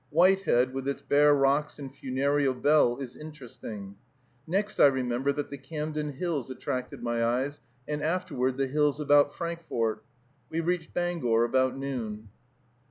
Whitehead, 0.09 0.73
with 0.73 0.87
its 0.87 1.03
bare 1.03 1.35
rocks 1.35 1.77
and 1.77 1.93
funereal 1.93 2.55
bell, 2.55 2.97
is 2.97 3.15
interesting. 3.15 3.97
Next 4.47 4.79
I 4.79 4.87
remember 4.87 5.31
that 5.33 5.51
the 5.51 5.59
Camden 5.59 6.13
Hills 6.13 6.49
attracted 6.49 7.03
my 7.03 7.23
eyes, 7.23 7.61
and 7.87 8.01
afterward 8.01 8.57
the 8.57 8.65
hills 8.65 8.99
about 8.99 9.31
Frankfort. 9.35 10.03
We 10.49 10.59
reached 10.59 10.95
Bangor 10.95 11.43
about 11.43 11.77
noon. 11.77 12.29